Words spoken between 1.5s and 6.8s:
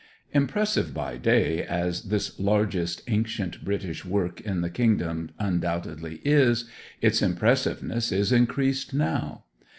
as this largest Ancient British work in the kingdom undoubtedly is,